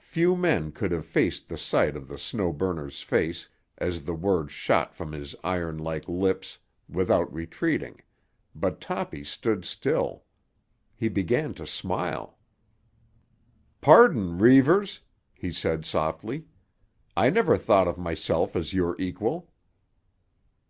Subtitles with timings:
[0.00, 4.50] Few men could have faced the sight of the Snow Burner's face as the words
[4.50, 6.56] shot from his iron like lips
[6.88, 8.00] without retreating,
[8.54, 10.24] but Toppy stood still.
[10.96, 12.38] He began to smile.
[13.82, 15.00] "Pardon, Reivers,"
[15.34, 16.46] he said softly,
[17.14, 19.50] "I never thought of myself as your equal."